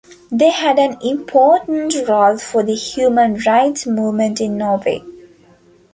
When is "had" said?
0.49-0.79